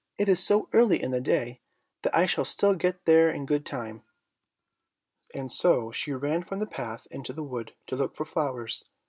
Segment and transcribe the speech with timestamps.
[0.17, 1.61] It is so early in the day
[2.01, 4.01] that I shall still get there in good time;"
[5.31, 8.89] and so she ran from the path into the wood to look for flowers.